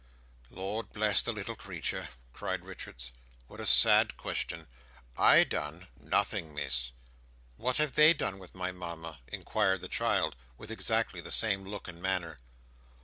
[0.49, 3.13] "Lord bless the little creeter!" cried Richards,
[3.45, 4.67] "what a sad question!
[5.15, 5.89] I done?
[5.95, 6.89] Nothing, Miss."
[7.57, 11.87] "What have they done with my Mama?" inquired the child, with exactly the same look
[11.87, 12.39] and manner.